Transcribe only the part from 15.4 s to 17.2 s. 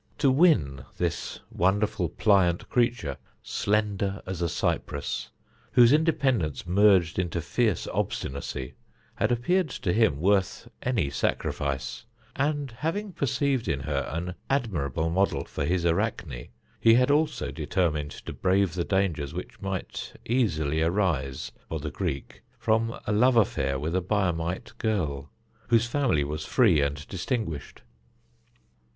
for his Arachne, he had